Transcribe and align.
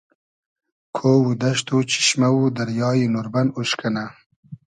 کۉ 0.95 1.21
و 1.27 1.31
دئشت 1.43 1.67
و 1.75 1.79
چیشمۂ 1.91 2.29
و 2.35 2.39
دریای 2.57 3.01
نوربئن 3.13 3.47
اوش 3.57 3.69
کئنۂ 3.79 4.05